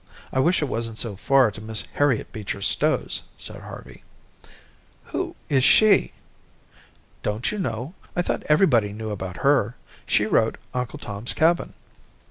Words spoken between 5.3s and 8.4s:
is she?" "Don't you know? I